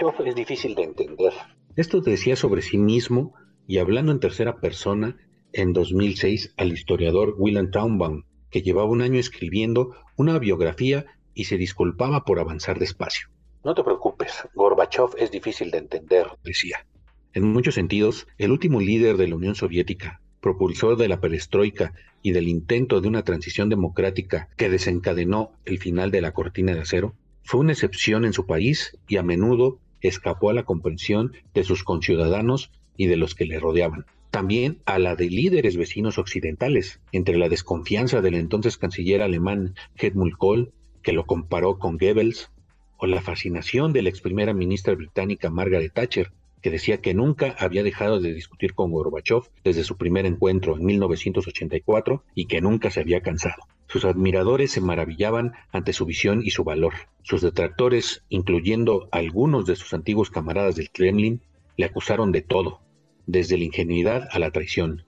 [0.00, 1.32] Gorbachev es difícil de entender.
[1.74, 3.34] Esto decía sobre sí mismo
[3.66, 5.16] y hablando en tercera persona
[5.52, 11.56] en 2006 al historiador William Traumbaum, que llevaba un año escribiendo una biografía y se
[11.56, 13.28] disculpaba por avanzar despacio.
[13.64, 16.86] No te preocupes, Gorbachev es difícil de entender, decía.
[17.32, 22.32] En muchos sentidos, el último líder de la Unión Soviética, propulsor de la perestroika y
[22.32, 27.14] del intento de una transición democrática que desencadenó el final de la cortina de acero,
[27.42, 31.84] fue una excepción en su país y a menudo escapó a la comprensión de sus
[31.84, 34.06] conciudadanos y de los que le rodeaban.
[34.30, 40.34] También a la de líderes vecinos occidentales, entre la desconfianza del entonces canciller alemán Helmut
[40.36, 42.50] Kohl, que lo comparó con Goebbels,
[42.98, 47.54] o la fascinación de la ex primera ministra británica Margaret Thatcher, que decía que nunca
[47.58, 52.90] había dejado de discutir con Gorbachev desde su primer encuentro en 1984 y que nunca
[52.90, 53.62] se había cansado.
[53.88, 56.92] Sus admiradores se maravillaban ante su visión y su valor.
[57.22, 61.40] Sus detractores, incluyendo algunos de sus antiguos camaradas del Kremlin,
[61.76, 62.80] le acusaron de todo,
[63.26, 65.04] desde la ingenuidad a la traición.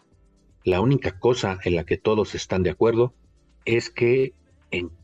[0.64, 3.14] La única cosa en la que todos están de acuerdo
[3.66, 4.32] es que,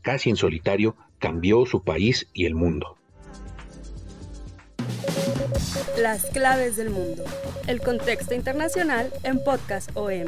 [0.01, 2.97] casi en solitario, cambió su país y el mundo.
[5.99, 7.23] Las claves del mundo.
[7.67, 10.25] El contexto internacional en Podcast OM.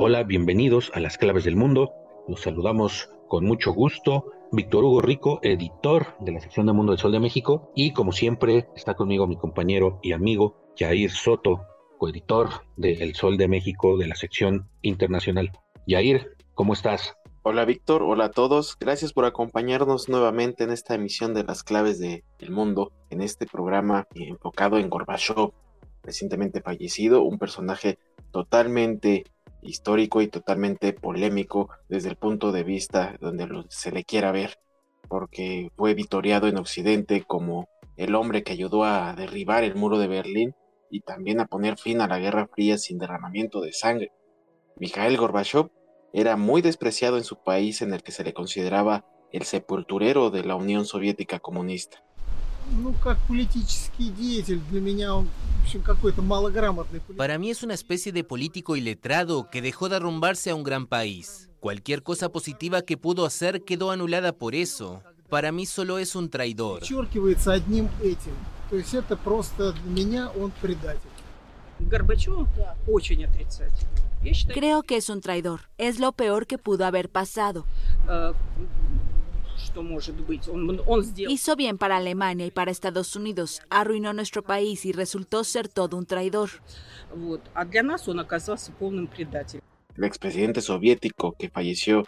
[0.00, 1.92] Hola, bienvenidos a Las claves del mundo.
[2.28, 4.30] Los saludamos con mucho gusto.
[4.52, 7.72] Víctor Hugo Rico, editor de la sección de Mundo del Sol de México.
[7.74, 11.66] Y como siempre, está conmigo mi compañero y amigo Jair Soto,
[11.98, 15.50] coeditor de El Sol de México de la sección internacional.
[15.88, 17.16] Jair, ¿cómo estás?
[17.42, 18.76] Hola Víctor, hola a todos.
[18.78, 24.06] Gracias por acompañarnos nuevamente en esta emisión de las claves del mundo, en este programa
[24.14, 25.50] enfocado en Gorbachev,
[26.04, 27.98] recientemente fallecido, un personaje
[28.30, 29.24] totalmente
[29.62, 34.58] histórico y totalmente polémico desde el punto de vista donde se le quiera ver,
[35.08, 40.06] porque fue vitoriado en Occidente como el hombre que ayudó a derribar el muro de
[40.06, 40.54] Berlín
[40.90, 44.12] y también a poner fin a la Guerra Fría sin derramamiento de sangre.
[44.76, 45.70] Mikhail Gorbachev
[46.12, 50.44] era muy despreciado en su país en el que se le consideraba el sepulturero de
[50.44, 52.02] la Unión Soviética comunista.
[57.16, 61.48] Para mí es una especie de político iletrado que dejó derrumbarse a un gran país.
[61.60, 65.02] Cualquier cosa positiva que pudo hacer quedó anulada por eso.
[65.28, 66.84] Para mí solo es un traidor.
[74.52, 75.60] Creo que es un traidor.
[75.78, 77.66] Es lo peor que pudo haber pasado.
[81.28, 83.60] Hizo bien para Alemania y para Estados Unidos.
[83.70, 86.50] Arruinó nuestro país y resultó ser todo un traidor.
[89.96, 92.04] El expresidente soviético que falleció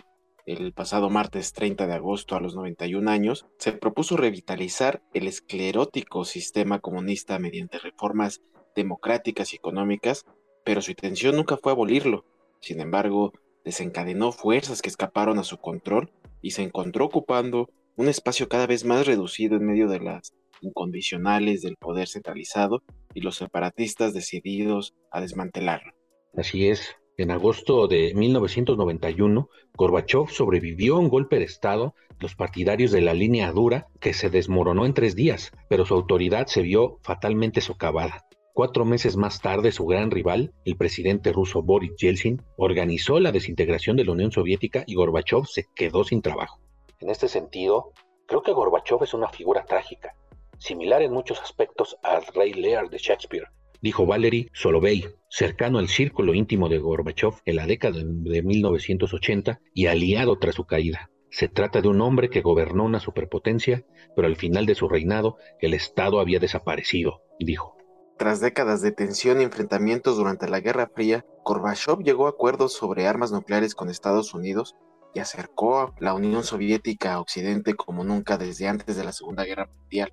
[0.46, 6.24] el pasado martes 30 de agosto a los 91 años, se propuso revitalizar el esclerótico
[6.24, 8.40] sistema comunista mediante reformas
[8.74, 10.24] democráticas y económicas
[10.64, 12.24] pero su intención nunca fue abolirlo.
[12.60, 13.32] Sin embargo,
[13.64, 16.10] desencadenó fuerzas que escaparon a su control
[16.42, 21.62] y se encontró ocupando un espacio cada vez más reducido en medio de las incondicionales
[21.62, 22.82] del poder centralizado
[23.14, 25.92] y los separatistas decididos a desmantelarlo.
[26.34, 26.96] Así es.
[27.16, 33.12] En agosto de 1991, Gorbachev sobrevivió a un golpe de Estado, los partidarios de la
[33.12, 38.24] línea dura, que se desmoronó en tres días, pero su autoridad se vio fatalmente socavada.
[38.60, 43.96] Cuatro meses más tarde, su gran rival, el presidente ruso Boris Yeltsin, organizó la desintegración
[43.96, 46.60] de la Unión Soviética y Gorbachev se quedó sin trabajo.
[46.98, 47.92] En este sentido,
[48.26, 50.14] creo que Gorbachev es una figura trágica,
[50.58, 53.46] similar en muchos aspectos al rey Lear de Shakespeare,
[53.80, 59.86] dijo Valery Solovey, cercano al círculo íntimo de Gorbachev en la década de 1980 y
[59.86, 61.08] aliado tras su caída.
[61.30, 65.38] Se trata de un hombre que gobernó una superpotencia, pero al final de su reinado
[65.60, 67.79] el Estado había desaparecido, dijo.
[68.20, 73.06] Tras décadas de tensión y enfrentamientos durante la Guerra Fría, Gorbachev llegó a acuerdos sobre
[73.06, 74.76] armas nucleares con Estados Unidos
[75.14, 79.44] y acercó a la Unión Soviética a Occidente como nunca desde antes de la Segunda
[79.44, 80.12] Guerra Mundial.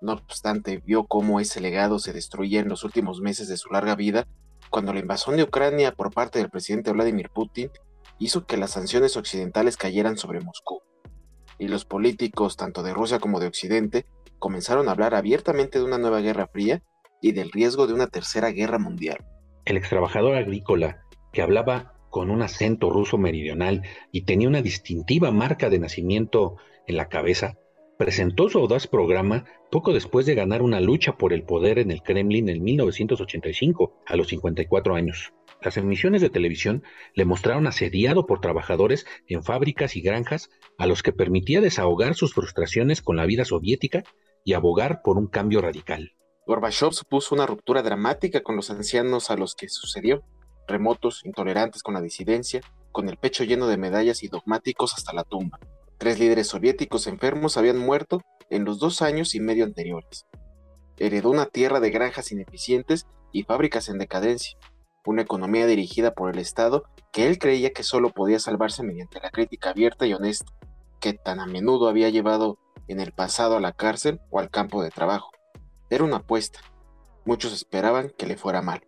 [0.00, 3.96] No obstante, vio cómo ese legado se destruía en los últimos meses de su larga
[3.96, 4.26] vida
[4.70, 7.70] cuando la invasión de Ucrania por parte del presidente Vladimir Putin
[8.18, 10.80] hizo que las sanciones occidentales cayeran sobre Moscú.
[11.58, 14.06] Y los políticos, tanto de Rusia como de Occidente,
[14.38, 16.82] comenzaron a hablar abiertamente de una nueva guerra fría
[17.22, 19.24] y del riesgo de una tercera guerra mundial.
[19.64, 25.30] El ex trabajador agrícola, que hablaba con un acento ruso meridional y tenía una distintiva
[25.30, 27.56] marca de nacimiento en la cabeza,
[27.96, 32.02] presentó su audaz programa poco después de ganar una lucha por el poder en el
[32.02, 35.32] Kremlin en 1985, a los 54 años.
[35.62, 36.82] Las emisiones de televisión
[37.14, 42.34] le mostraron asediado por trabajadores en fábricas y granjas a los que permitía desahogar sus
[42.34, 44.02] frustraciones con la vida soviética
[44.44, 46.12] y abogar por un cambio radical.
[46.46, 50.24] Gorbachev supuso una ruptura dramática con los ancianos a los que sucedió,
[50.66, 52.60] remotos, intolerantes con la disidencia,
[52.90, 55.58] con el pecho lleno de medallas y dogmáticos hasta la tumba.
[55.98, 60.26] Tres líderes soviéticos enfermos habían muerto en los dos años y medio anteriores.
[60.98, 64.58] Heredó una tierra de granjas ineficientes y fábricas en decadencia,
[65.06, 69.30] una economía dirigida por el Estado que él creía que solo podía salvarse mediante la
[69.30, 70.52] crítica abierta y honesta,
[71.00, 74.82] que tan a menudo había llevado en el pasado a la cárcel o al campo
[74.82, 75.30] de trabajo.
[75.92, 76.60] Era una apuesta.
[77.26, 78.80] Muchos esperaban que le fuera mal.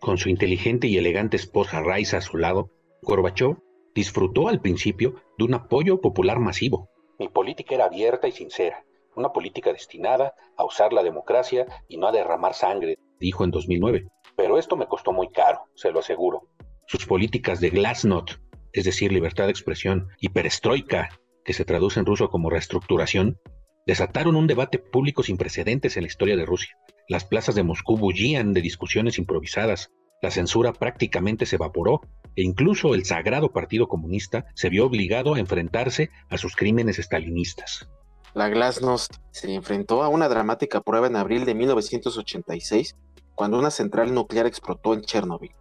[0.00, 2.70] Con su inteligente y elegante esposa Raisa a su lado,
[3.02, 3.58] Gorbachev
[3.94, 6.88] disfrutó al principio de un apoyo popular masivo.
[7.18, 12.08] Mi política era abierta y sincera, una política destinada a usar la democracia y no
[12.08, 14.08] a derramar sangre, dijo en 2009.
[14.34, 16.48] Pero esto me costó muy caro, se lo aseguro.
[16.86, 18.40] Sus políticas de glasnost,
[18.72, 21.10] es decir, libertad de expresión, y perestroika,
[21.44, 23.38] que se traduce en ruso como reestructuración,
[23.86, 26.76] desataron un debate público sin precedentes en la historia de Rusia.
[27.08, 29.90] Las plazas de Moscú bullían de discusiones improvisadas,
[30.22, 32.02] la censura prácticamente se evaporó
[32.36, 37.88] e incluso el sagrado Partido Comunista se vio obligado a enfrentarse a sus crímenes estalinistas.
[38.34, 42.96] La Glasnost se enfrentó a una dramática prueba en abril de 1986,
[43.34, 45.54] cuando una central nuclear explotó en Chernobyl,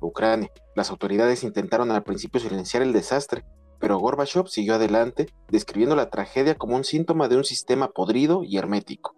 [0.00, 0.50] Ucrania.
[0.74, 3.44] Las autoridades intentaron al principio silenciar el desastre,
[3.78, 8.56] pero Gorbachev siguió adelante, describiendo la tragedia como un síntoma de un sistema podrido y
[8.58, 9.14] hermético.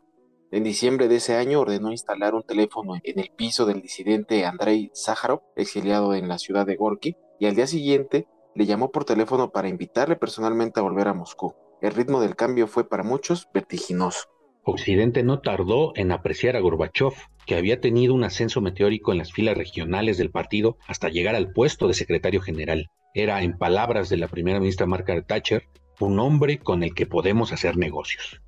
[0.51, 4.91] En diciembre de ese año ordenó instalar un teléfono en el piso del disidente Andrei
[4.95, 9.51] Sájarov, exiliado en la ciudad de Gorky, y al día siguiente le llamó por teléfono
[9.51, 11.55] para invitarle personalmente a volver a Moscú.
[11.81, 14.27] El ritmo del cambio fue para muchos vertiginoso.
[14.65, 17.13] Occidente no tardó en apreciar a Gorbachev,
[17.47, 21.53] que había tenido un ascenso meteórico en las filas regionales del partido hasta llegar al
[21.53, 22.91] puesto de secretario general.
[23.19, 25.65] Era, en palabras de la primera ministra Margaret Thatcher,
[25.99, 28.41] un hombre con el que podemos hacer negocios.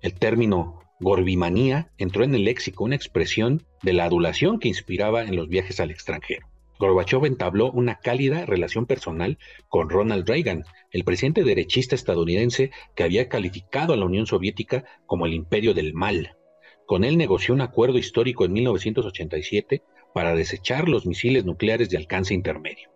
[0.00, 5.36] El término Gorbimanía entró en el léxico una expresión de la adulación que inspiraba en
[5.36, 6.46] los viajes al extranjero.
[6.78, 9.36] Gorbachev entabló una cálida relación personal
[9.68, 15.26] con Ronald Reagan, el presidente derechista estadounidense que había calificado a la Unión Soviética como
[15.26, 16.38] el imperio del mal.
[16.86, 19.82] Con él negoció un acuerdo histórico en 1987
[20.14, 22.95] para desechar los misiles nucleares de alcance intermedio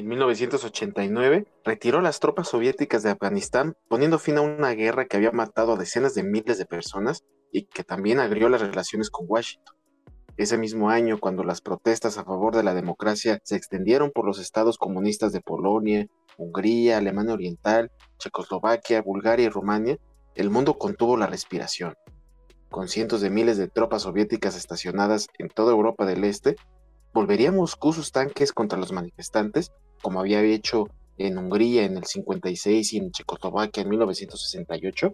[0.00, 5.30] en 1989 retiró las tropas soviéticas de Afganistán, poniendo fin a una guerra que había
[5.30, 9.76] matado a decenas de miles de personas y que también agrió las relaciones con Washington.
[10.36, 14.40] Ese mismo año, cuando las protestas a favor de la democracia se extendieron por los
[14.40, 19.98] estados comunistas de Polonia, Hungría, Alemania Oriental, Checoslovaquia, Bulgaria y Rumania,
[20.34, 21.94] el mundo contuvo la respiración.
[22.68, 26.56] Con cientos de miles de tropas soviéticas estacionadas en toda Europa del Este,
[27.14, 29.72] ¿volvería Moscú sus tanques contra los manifestantes
[30.02, 35.12] como había hecho en Hungría en el 56 y en Checoslovaquia en 1968?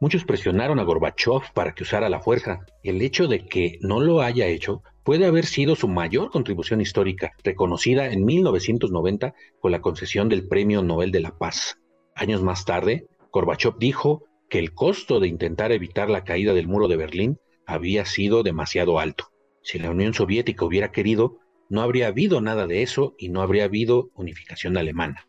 [0.00, 2.66] Muchos presionaron a Gorbachev para que usara la fuerza.
[2.82, 7.32] El hecho de que no lo haya hecho puede haber sido su mayor contribución histórica,
[7.44, 11.78] reconocida en 1990 con la concesión del Premio Nobel de la Paz.
[12.16, 16.88] Años más tarde, Gorbachev dijo que el costo de intentar evitar la caída del muro
[16.88, 19.30] de Berlín había sido demasiado alto.
[19.66, 23.64] Si la Unión Soviética hubiera querido, no habría habido nada de eso y no habría
[23.64, 25.26] habido unificación alemana.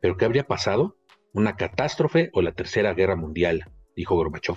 [0.00, 0.96] ¿Pero qué habría pasado?
[1.32, 3.70] ¿Una catástrofe o la Tercera Guerra Mundial?
[3.94, 4.56] dijo Gorbachev.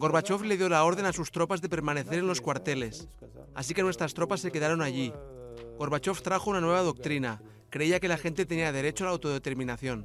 [0.00, 3.08] Gorbachev le dio la orden a sus tropas de permanecer en los cuarteles,
[3.54, 5.12] así que nuestras tropas se quedaron allí.
[5.78, 7.42] Gorbachev trajo una nueva doctrina.
[7.70, 10.04] Creía que la gente tenía derecho a la autodeterminación.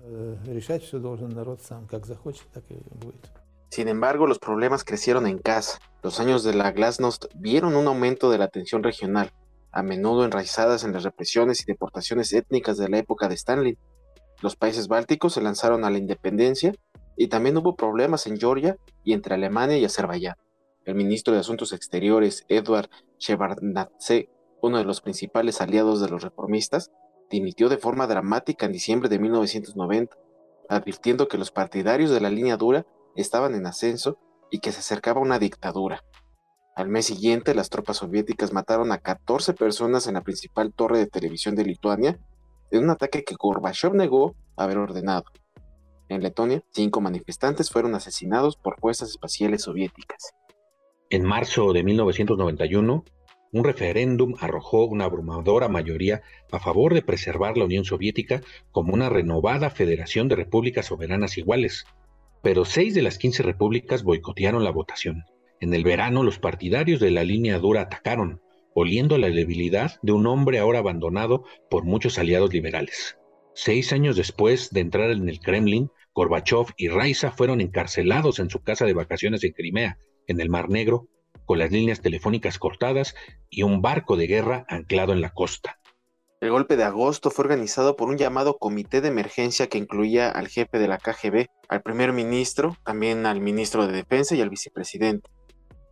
[3.70, 5.80] Sin embargo, los problemas crecieron en casa.
[6.02, 9.32] Los años de la Glasnost vieron un aumento de la tensión regional,
[9.72, 13.78] a menudo enraizadas en las represiones y deportaciones étnicas de la época de Stalin.
[14.42, 16.74] Los países bálticos se lanzaron a la independencia
[17.16, 20.36] y también hubo problemas en Georgia y entre Alemania y Azerbaiyán.
[20.86, 24.30] El ministro de Asuntos Exteriores, Eduard Shevardnadze,
[24.62, 26.92] uno de los principales aliados de los reformistas,
[27.30, 30.18] dimitió de forma dramática en diciembre de 1990,
[30.70, 32.86] advirtiendo que los partidarios de la línea dura
[33.22, 34.18] estaban en ascenso
[34.52, 36.04] y que se acercaba una dictadura.
[36.76, 41.08] Al mes siguiente, las tropas soviéticas mataron a 14 personas en la principal torre de
[41.08, 42.18] televisión de Lituania
[42.72, 45.26] en un ataque que Gorbachev negó haber ordenado.
[46.08, 50.32] En Letonia, cinco manifestantes fueron asesinados por fuerzas espaciales soviéticas.
[51.10, 53.04] En marzo de 1991,
[53.52, 56.22] un referéndum arrojó una abrumadora mayoría
[56.52, 61.86] a favor de preservar la Unión Soviética como una renovada federación de repúblicas soberanas iguales,
[62.42, 65.26] pero seis de las 15 repúblicas boicotearon la votación.
[65.60, 68.42] En el verano los partidarios de la línea dura atacaron,
[68.74, 73.18] oliendo la debilidad de un hombre ahora abandonado por muchos aliados liberales.
[73.54, 78.62] Seis años después de entrar en el Kremlin, Gorbachev y Raisa fueron encarcelados en su
[78.62, 81.08] casa de vacaciones en Crimea, en el Mar Negro,
[81.46, 83.16] con las líneas telefónicas cortadas
[83.50, 85.80] y un barco de guerra anclado en la costa.
[86.42, 90.48] El golpe de agosto fue organizado por un llamado comité de emergencia que incluía al
[90.48, 95.30] jefe de la KGB, al primer ministro, también al ministro de Defensa y al vicepresidente.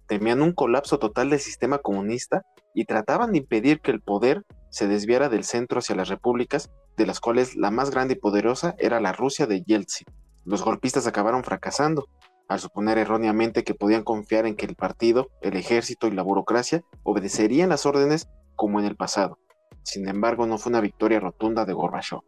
[0.08, 4.88] Temían un colapso total del sistema comunista y trataban de impedir que el poder se
[4.88, 9.02] desviara del centro hacia las repúblicas, de las cuales la más grande y poderosa era
[9.02, 10.08] la Rusia de Yeltsin.
[10.46, 12.08] Los golpistas acabaron fracasando,
[12.48, 16.84] al suponer erróneamente que podían confiar en que el partido, el ejército y la burocracia
[17.04, 19.40] obedecerían las órdenes como en el pasado.
[19.88, 22.20] Sin embargo, no fue una victoria rotunda de Gorbachev.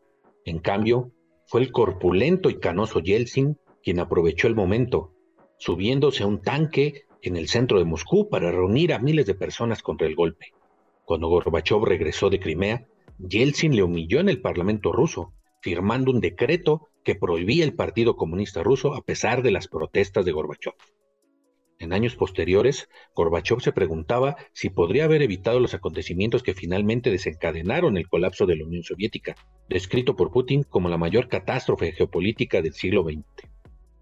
[0.46, 1.12] En cambio,
[1.46, 5.12] fue el corpulento y canoso Yeltsin quien aprovechó el momento,
[5.58, 9.84] subiéndose a un tanque en el centro de Moscú para reunir a miles de personas
[9.84, 10.54] contra el golpe.
[11.04, 12.88] Cuando Gorbachev regresó de Crimea,
[13.18, 18.64] Yeltsin le humilló en el Parlamento ruso, firmando un decreto que prohibía el Partido Comunista
[18.64, 20.76] Ruso a pesar de las protestas de Gorbachev.
[21.80, 27.96] En años posteriores, Gorbachev se preguntaba si podría haber evitado los acontecimientos que finalmente desencadenaron
[27.96, 29.36] el colapso de la Unión Soviética,
[29.70, 33.24] descrito por Putin como la mayor catástrofe geopolítica del siglo XX.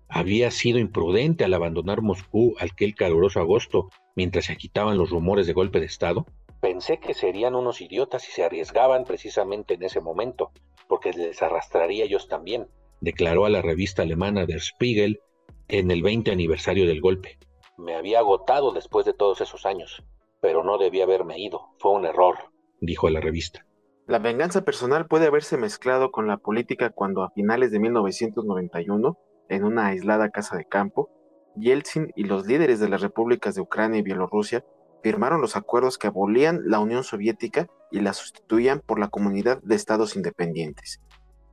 [0.10, 5.54] Había sido imprudente al abandonar Moscú aquel caluroso agosto mientras se agitaban los rumores de
[5.54, 6.26] golpe de Estado.
[6.60, 10.52] Pensé que serían unos idiotas si se arriesgaban precisamente en ese momento,
[10.88, 12.66] porque les arrastraría ellos también,
[13.02, 15.20] declaró a la revista alemana Der Spiegel
[15.68, 17.38] en el 20 aniversario del golpe.
[17.78, 20.04] Me había agotado después de todos esos años,
[20.42, 21.76] pero no debía haberme ido.
[21.78, 22.36] Fue un error,
[22.82, 23.68] dijo la revista.
[24.08, 29.18] La venganza personal puede haberse mezclado con la política cuando a finales de 1991,
[29.50, 31.10] en una aislada casa de campo,
[31.56, 34.66] Yeltsin y los líderes de las repúblicas de Ucrania y Bielorrusia
[35.04, 39.76] firmaron los acuerdos que abolían la Unión Soviética y la sustituían por la Comunidad de
[39.76, 41.00] Estados Independientes.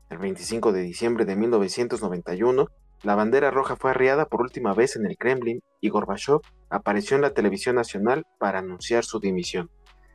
[0.08, 2.68] El 25 de diciembre de 1991,
[3.04, 7.22] la bandera roja fue arriada por última vez en el Kremlin y Gorbachev apareció en
[7.22, 9.70] la televisión nacional para anunciar su dimisión.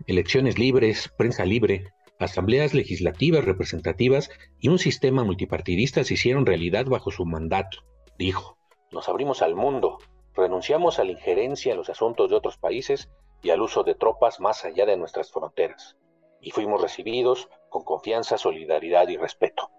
[0.07, 7.11] Elecciones libres, prensa libre, asambleas legislativas representativas y un sistema multipartidista se hicieron realidad bajo
[7.11, 7.77] su mandato,
[8.17, 8.57] dijo.
[8.91, 9.99] Nos abrimos al mundo,
[10.35, 13.09] renunciamos a la injerencia en los asuntos de otros países
[13.43, 15.95] y al uso de tropas más allá de nuestras fronteras,
[16.41, 19.69] y fuimos recibidos con confianza, solidaridad y respeto.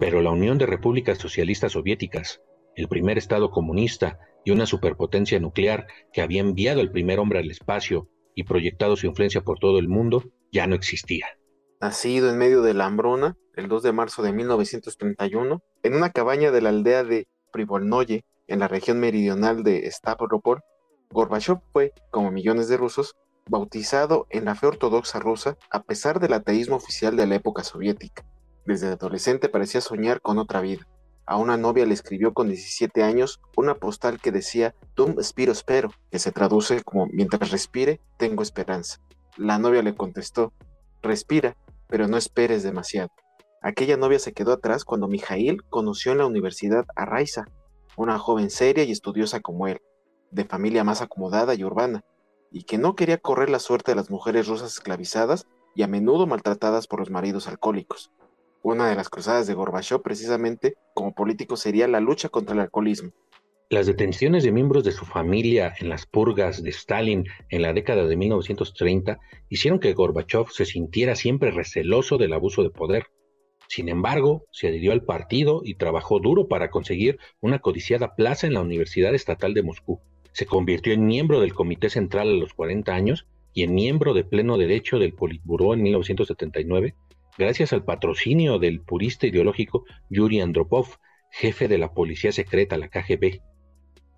[0.00, 2.40] Pero la Unión de Repúblicas Socialistas Soviéticas,
[2.74, 7.50] el primer Estado comunista y una superpotencia nuclear que había enviado el primer hombre al
[7.50, 11.26] espacio y proyectado su influencia por todo el mundo, ya no existía.
[11.82, 16.50] Nacido en medio de la hambruna, el 2 de marzo de 1931, en una cabaña
[16.50, 20.62] de la aldea de Privolnoye, en la región meridional de Stavropol,
[21.10, 23.16] Gorbachev fue, como millones de rusos,
[23.50, 28.24] bautizado en la fe ortodoxa rusa a pesar del ateísmo oficial de la época soviética.
[28.66, 30.86] Desde adolescente parecía soñar con otra vida.
[31.26, 35.90] A una novia le escribió con 17 años una postal que decía Tum spiro spero,
[36.10, 39.00] que se traduce como mientras respire, tengo esperanza.
[39.36, 40.52] La novia le contestó,
[41.02, 41.56] respira,
[41.88, 43.10] pero no esperes demasiado.
[43.62, 47.46] Aquella novia se quedó atrás cuando Mijail conoció en la universidad a Raisa,
[47.96, 49.80] una joven seria y estudiosa como él,
[50.30, 52.02] de familia más acomodada y urbana,
[52.50, 56.26] y que no quería correr la suerte de las mujeres rusas esclavizadas y a menudo
[56.26, 58.10] maltratadas por los maridos alcohólicos.
[58.62, 63.10] Una de las cruzadas de Gorbachev precisamente como político sería la lucha contra el alcoholismo.
[63.70, 68.06] Las detenciones de miembros de su familia en las purgas de Stalin en la década
[68.06, 73.06] de 1930 hicieron que Gorbachev se sintiera siempre receloso del abuso de poder.
[73.68, 78.54] Sin embargo, se adhirió al partido y trabajó duro para conseguir una codiciada plaza en
[78.54, 80.00] la Universidad Estatal de Moscú.
[80.32, 84.24] Se convirtió en miembro del Comité Central a los 40 años y en miembro de
[84.24, 86.94] pleno derecho del Politburó en 1979
[87.40, 90.98] gracias al patrocinio del purista ideológico Yuri Andropov,
[91.30, 93.40] jefe de la policía secreta, la KGB.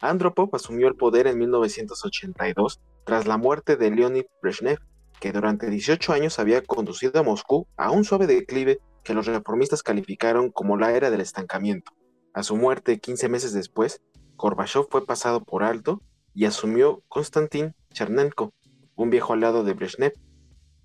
[0.00, 4.80] Andropov asumió el poder en 1982 tras la muerte de Leonid Brezhnev,
[5.20, 9.84] que durante 18 años había conducido a Moscú a un suave declive que los reformistas
[9.84, 11.92] calificaron como la era del estancamiento.
[12.34, 14.02] A su muerte 15 meses después,
[14.34, 16.02] Gorbachev fue pasado por alto
[16.34, 18.52] y asumió Konstantin Chernenko,
[18.96, 20.12] un viejo aliado de Brezhnev.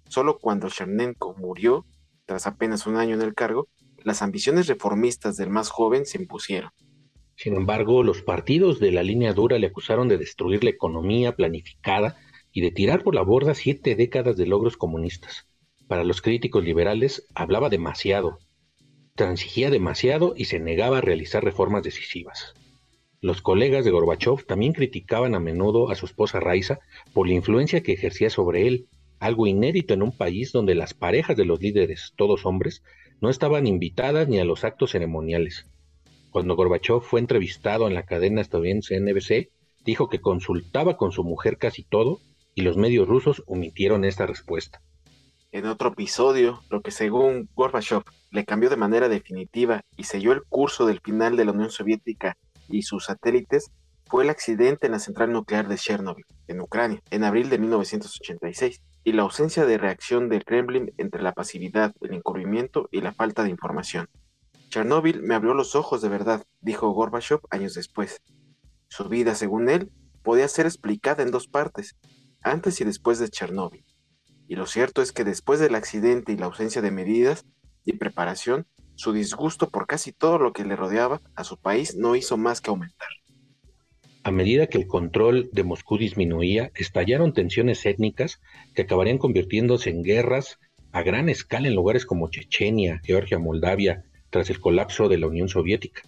[0.08, 1.84] Solo cuando Chernenko murió,
[2.28, 3.70] tras apenas un año en el cargo,
[4.04, 6.70] las ambiciones reformistas del más joven se impusieron.
[7.36, 12.18] Sin embargo, los partidos de la línea dura le acusaron de destruir la economía planificada
[12.52, 15.48] y de tirar por la borda siete décadas de logros comunistas.
[15.88, 18.40] Para los críticos liberales, hablaba demasiado,
[19.16, 22.54] transigía demasiado y se negaba a realizar reformas decisivas.
[23.22, 26.80] Los colegas de Gorbachev también criticaban a menudo a su esposa Raisa
[27.14, 28.88] por la influencia que ejercía sobre él,
[29.20, 32.84] algo inédito en un país donde las parejas de los líderes, todos hombres,
[33.22, 35.66] no estaban invitadas ni a los actos ceremoniales.
[36.30, 39.50] Cuando Gorbachev fue entrevistado en la cadena estadounidense NBC,
[39.84, 42.20] dijo que consultaba con su mujer casi todo
[42.54, 44.82] y los medios rusos omitieron esta respuesta.
[45.52, 50.44] En otro episodio, lo que según Gorbachev le cambió de manera definitiva y selló el
[50.44, 53.72] curso del final de la Unión Soviética y sus satélites
[54.06, 58.82] fue el accidente en la central nuclear de Chernobyl, en Ucrania, en abril de 1986,
[59.08, 63.42] y la ausencia de reacción del Kremlin entre la pasividad, el encubrimiento y la falta
[63.42, 64.10] de información.
[64.68, 68.22] Chernobyl me abrió los ojos de verdad, dijo Gorbachev años después.
[68.90, 71.96] Su vida, según él, podía ser explicada en dos partes,
[72.42, 73.86] antes y después de Chernobyl.
[74.50, 77.46] Y lo cierto es que después del accidente y la ausencia de medidas
[77.86, 82.18] y preparación, su disgusto por casi todo lo que le rodeaba a su país no
[82.18, 83.08] hizo más que aumentar.
[84.28, 88.42] A medida que el control de Moscú disminuía, estallaron tensiones étnicas
[88.76, 90.60] que acabarían convirtiéndose en guerras
[90.92, 95.48] a gran escala en lugares como Chechenia, Georgia, Moldavia, tras el colapso de la Unión
[95.48, 96.02] Soviética.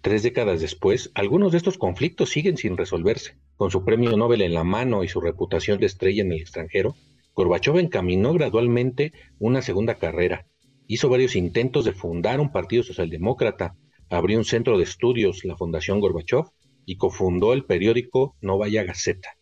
[0.00, 3.36] Tres décadas después, algunos de estos conflictos siguen sin resolverse.
[3.54, 6.96] Con su premio Nobel en la mano y su reputación de estrella en el extranjero,
[7.32, 10.46] Gorbachev encaminó gradualmente una segunda carrera,
[10.88, 13.76] hizo varios intentos de fundar un partido socialdemócrata,
[14.10, 16.46] abrió un centro de estudios, la Fundación Gorbachev,
[16.84, 19.36] y cofundó el periódico Novaya Gazeta,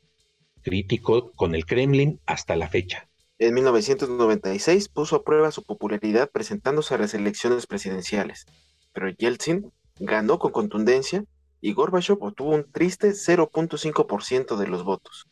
[0.62, 3.08] crítico con el Kremlin hasta la fecha.
[3.38, 8.44] En 1996 puso a prueba su popularidad presentándose a las elecciones presidenciales,
[8.92, 11.24] pero Yeltsin ganó con contundencia
[11.60, 15.26] y Gorbachev obtuvo un triste 0.5% de los votos.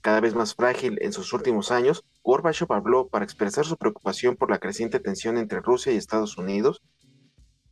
[0.00, 4.50] Cada vez más frágil en sus últimos años, Gorbachev habló para expresar su preocupación por
[4.50, 6.80] la creciente tensión entre Rusia y Estados Unidos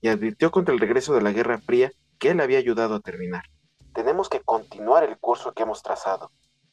[0.01, 3.45] y advirtió contra el regreso de la Guerra Fría que él había ayudado a terminar.
[3.95, 6.31] Tenemos que continuar el curso que hemos trazado.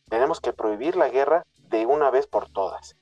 [0.10, 2.96] Tenemos que prohibir la guerra de una vez por todas.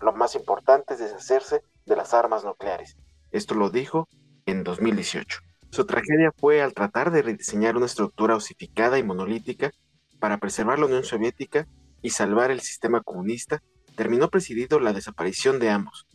[0.00, 2.96] Lo más importante es deshacerse de las armas nucleares.
[3.30, 4.08] Esto lo dijo
[4.46, 5.40] en 2018.
[5.70, 9.70] Su tragedia fue al tratar de rediseñar una estructura osificada y monolítica
[10.18, 11.66] para preservar la Unión Soviética
[12.02, 13.62] y salvar el sistema comunista,
[13.94, 16.06] terminó presidido la desaparición de ambos.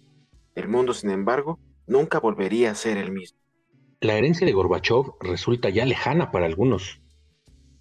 [0.55, 3.39] El mundo, sin embargo, nunca volvería a ser el mismo.
[4.01, 7.01] La herencia de Gorbachev resulta ya lejana para algunos.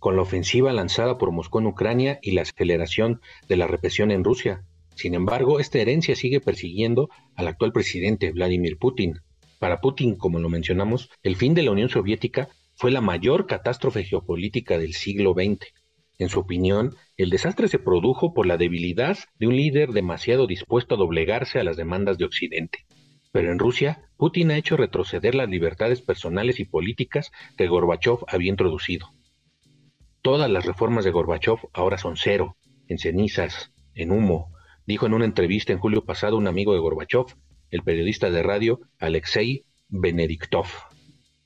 [0.05, 4.23] Con la ofensiva lanzada por Moscú en Ucrania y la aceleración de la represión en
[4.23, 4.67] Rusia.
[4.95, 9.21] Sin embargo, esta herencia sigue persiguiendo al actual presidente Vladimir Putin.
[9.59, 14.05] Para Putin, como lo mencionamos, el fin de la Unión Soviética fue la mayor catástrofe
[14.05, 15.73] geopolítica del siglo XX
[16.19, 20.97] en su opinión, el desastre se produjo por la debilidad de un líder demasiado dispuesto
[20.97, 22.85] a doblegarse a las demandas de Occidente.
[23.33, 28.51] Pero en Rusia, Putin ha hecho retroceder las libertades personales y políticas que Gorbachev había
[28.51, 29.14] introducido.
[30.25, 32.57] Todas las reformas de Gorbachev ahora son cero,
[32.89, 34.55] en cenizas, en humo,
[34.87, 37.27] dijo en una entrevista en julio pasado un amigo de Gorbachev,
[37.69, 40.65] el periodista de radio Alexei Benediktov.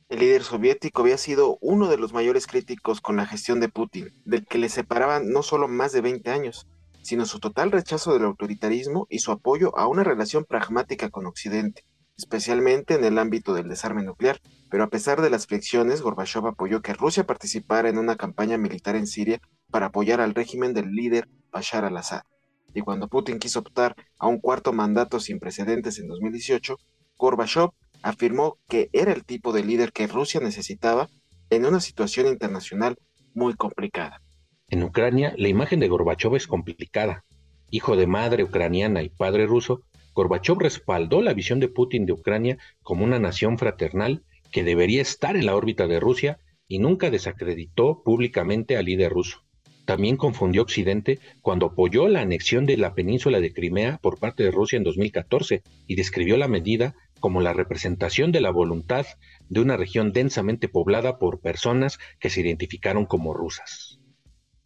[0.09, 4.14] El líder soviético había sido uno de los mayores críticos con la gestión de Putin,
[4.25, 6.69] del que le separaban no solo más de 20 años,
[7.03, 11.83] sino su total rechazo del autoritarismo y su apoyo a una relación pragmática con Occidente,
[12.19, 14.41] especialmente en el ámbito del desarme nuclear.
[14.69, 18.97] Pero a pesar de las fricciones, Gorbachev apoyó que Rusia participara en una campaña militar
[18.97, 22.23] en Siria para apoyar al régimen del líder Bashar al-Assad.
[22.75, 26.77] Y cuando Putin quiso optar a un cuarto mandato sin precedentes en 2018,
[27.17, 27.71] Gorbachev
[28.03, 31.09] afirmó que era el tipo de líder que Rusia necesitaba
[31.51, 32.99] en una situación internacional
[33.33, 34.21] muy complicada.
[34.69, 37.25] En Ucrania, la imagen de Gorbachev es complicada.
[37.71, 39.83] Hijo de madre ucraniana y padre ruso,
[40.19, 45.37] Gorbachev respaldó la visión de Putin de Ucrania como una nación fraternal que debería estar
[45.37, 49.45] en la órbita de Rusia y nunca desacreditó públicamente al líder ruso.
[49.85, 54.51] También confundió Occidente cuando apoyó la anexión de la península de Crimea por parte de
[54.51, 59.07] Rusia en 2014 y describió la medida como la representación de la voluntad
[59.49, 64.01] de una región densamente poblada por personas que se identificaron como rusas.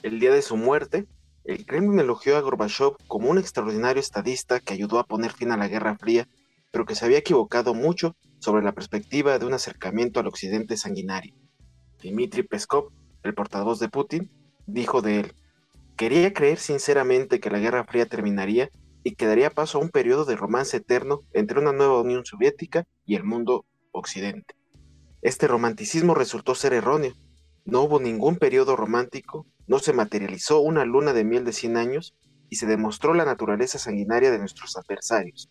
[0.02, 1.04] El día de su muerte,
[1.44, 5.56] el Kremlin elogió a Gorbachev como un extraordinario estadista que ayudó a poner fin a
[5.56, 6.28] la Guerra Fría,
[6.70, 11.34] pero que se había equivocado mucho sobre la perspectiva de un acercamiento al occidente sanguinario.
[12.02, 14.30] Dmitry Peskov, el portavoz de Putin,
[14.66, 15.34] dijo de él,
[15.96, 18.70] quería creer sinceramente que la Guerra Fría terminaría
[19.04, 22.84] y que daría paso a un periodo de romance eterno entre una nueva Unión Soviética
[23.04, 24.54] y el mundo occidente.
[25.22, 27.14] Este romanticismo resultó ser erróneo.
[27.64, 32.14] No hubo ningún periodo romántico, no se materializó una luna de miel de 100 años
[32.50, 35.48] y se demostró la naturaleza sanguinaria de nuestros adversarios.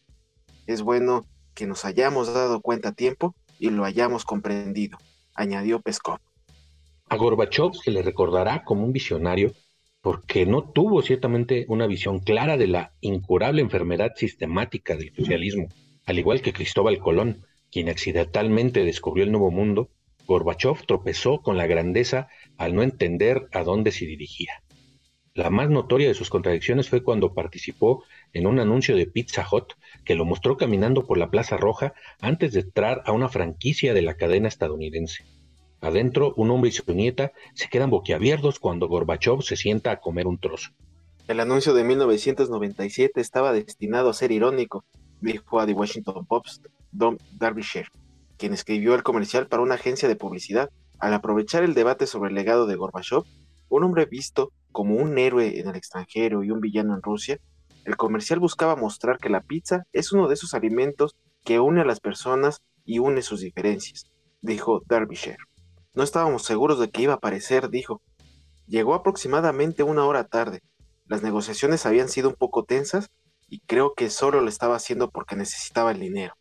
[0.67, 4.97] Es bueno que nos hayamos dado cuenta a tiempo y lo hayamos comprendido,
[5.33, 6.19] añadió Peskov.
[7.09, 9.53] A Gorbachev se le recordará como un visionario
[10.01, 15.67] porque no tuvo ciertamente una visión clara de la incurable enfermedad sistemática del socialismo,
[16.05, 19.89] al igual que Cristóbal Colón, quien accidentalmente descubrió el nuevo mundo,
[20.25, 22.29] Gorbachev tropezó con la grandeza
[22.61, 24.61] al no entender a dónde se dirigía.
[25.33, 29.73] La más notoria de sus contradicciones fue cuando participó en un anuncio de Pizza Hut
[30.05, 34.03] que lo mostró caminando por la Plaza Roja antes de entrar a una franquicia de
[34.03, 35.25] la cadena estadounidense.
[35.79, 40.27] Adentro, un hombre y su nieta se quedan boquiabiertos cuando Gorbachev se sienta a comer
[40.27, 40.69] un trozo.
[41.27, 44.85] El anuncio de 1997 estaba destinado a ser irónico,
[45.19, 47.87] dijo a The Washington Post Don Derbyshire,
[48.37, 50.69] quien escribió el comercial para una agencia de publicidad.
[51.01, 53.23] Al aprovechar el debate sobre el legado de Gorbachev,
[53.69, 57.39] un hombre visto como un héroe en el extranjero y un villano en Rusia,
[57.85, 61.85] el comercial buscaba mostrar que la pizza es uno de esos alimentos que une a
[61.85, 64.11] las personas y une sus diferencias,
[64.41, 65.39] dijo Derbyshire.
[65.95, 68.03] No estábamos seguros de que iba a aparecer, dijo.
[68.67, 70.61] Llegó aproximadamente una hora tarde.
[71.07, 73.09] Las negociaciones habían sido un poco tensas
[73.49, 76.35] y creo que solo lo estaba haciendo porque necesitaba el dinero.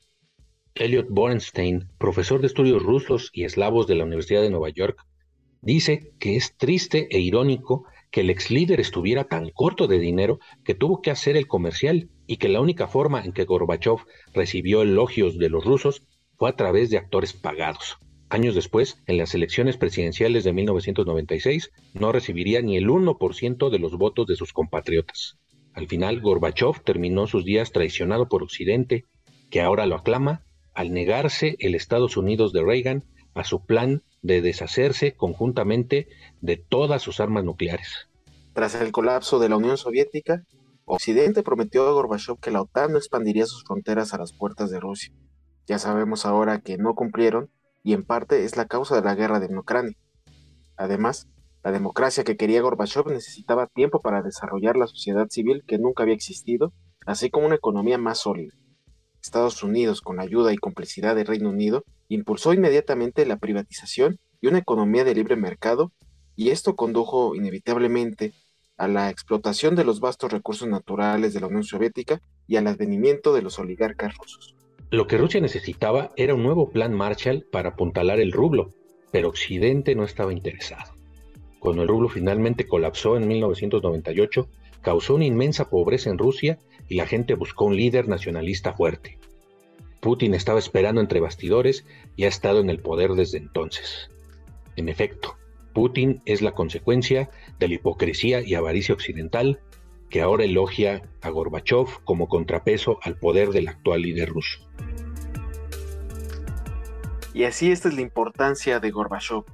[0.75, 5.05] Elliot Borenstein, profesor de estudios rusos y eslavos de la Universidad de Nueva York,
[5.61, 10.39] dice que es triste e irónico que el ex líder estuviera tan corto de dinero
[10.65, 13.99] que tuvo que hacer el comercial y que la única forma en que Gorbachev
[14.33, 16.03] recibió elogios de los rusos
[16.37, 17.99] fue a través de actores pagados.
[18.29, 23.99] Años después, en las elecciones presidenciales de 1996, no recibiría ni el 1% de los
[23.99, 25.39] votos de sus compatriotas.
[25.75, 29.05] Al final, Gorbachev terminó sus días traicionado por Occidente,
[29.51, 30.45] que ahora lo aclama,
[30.81, 36.09] al negarse el Estados Unidos de Reagan a su plan de deshacerse conjuntamente
[36.41, 38.09] de todas sus armas nucleares.
[38.55, 40.43] Tras el colapso de la Unión Soviética,
[40.87, 44.81] Occidente prometió a Gorbachev que la OTAN no expandiría sus fronteras a las puertas de
[44.81, 45.13] Rusia.
[45.67, 47.51] Ya sabemos ahora que no cumplieron
[47.83, 49.99] y en parte es la causa de la guerra de Ucrania.
[50.79, 51.29] Además,
[51.63, 56.15] la democracia que quería Gorbachev necesitaba tiempo para desarrollar la sociedad civil que nunca había
[56.15, 56.73] existido,
[57.05, 58.55] así como una economía más sólida.
[59.23, 64.59] Estados Unidos, con ayuda y complicidad del Reino Unido, impulsó inmediatamente la privatización y una
[64.59, 65.93] economía de libre mercado,
[66.37, 68.33] y esto condujo inevitablemente
[68.77, 73.35] a la explotación de los vastos recursos naturales de la Unión Soviética y al advenimiento
[73.35, 74.57] de los oligarcas rusos.
[74.91, 78.73] Lo que Rusia necesitaba era un nuevo plan Marshall para apuntalar el rublo,
[79.13, 80.95] pero Occidente no estaba interesado.
[81.59, 84.49] Cuando el rublo finalmente colapsó en 1998,
[84.81, 86.59] causó una inmensa pobreza en Rusia
[86.91, 89.17] y la gente buscó un líder nacionalista fuerte.
[90.01, 94.11] Putin estaba esperando entre bastidores y ha estado en el poder desde entonces.
[94.75, 95.37] En efecto,
[95.73, 99.61] Putin es la consecuencia de la hipocresía y avaricia occidental
[100.11, 104.59] que ahora elogia a Gorbachev como contrapeso al poder del actual líder ruso.
[107.33, 109.45] Y así esta es la importancia de Gorbachev,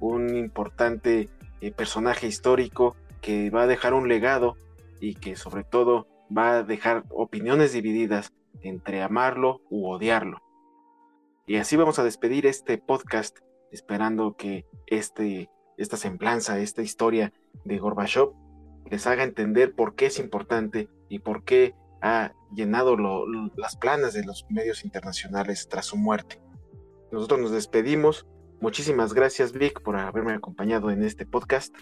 [0.00, 1.28] un importante
[1.60, 4.56] eh, personaje histórico que va a dejar un legado
[4.98, 10.42] y que sobre todo va a dejar opiniones divididas entre amarlo u odiarlo.
[11.46, 13.38] Y así vamos a despedir este podcast
[13.70, 17.32] esperando que este, esta semblanza, esta historia
[17.64, 18.32] de Gorbachev
[18.90, 22.96] les haga entender por qué es importante y por qué ha llenado
[23.56, 26.40] las planas de los medios internacionales tras su muerte.
[27.10, 28.26] Nosotros nos despedimos.
[28.60, 31.74] Muchísimas gracias Vic por haberme acompañado en este podcast.